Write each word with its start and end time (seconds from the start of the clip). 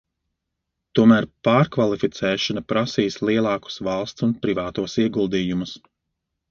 Tomēr 0.99 1.27
pārkvalificēšana 1.49 2.65
prasīs 2.73 3.21
lielākus 3.31 3.81
valsts 3.91 4.29
un 4.31 4.35
privātos 4.47 5.01
ieguldījumus. 5.07 5.81